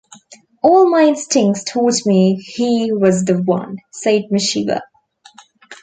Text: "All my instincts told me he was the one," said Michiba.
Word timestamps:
"All 0.63 0.89
my 0.89 1.03
instincts 1.03 1.63
told 1.63 1.93
me 2.07 2.33
he 2.41 2.91
was 2.91 3.23
the 3.23 3.39
one," 3.39 3.77
said 3.91 4.23
Michiba. 4.31 4.81